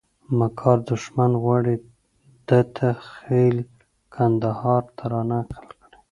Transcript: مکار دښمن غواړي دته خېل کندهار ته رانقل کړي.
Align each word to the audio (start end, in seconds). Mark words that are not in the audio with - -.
مکار 0.39 0.77
دښمن 0.89 1.31
غواړي 1.43 1.75
دته 2.49 2.89
خېل 3.13 3.57
کندهار 4.15 4.83
ته 4.97 5.03
رانقل 5.11 5.67
کړي. 5.81 5.97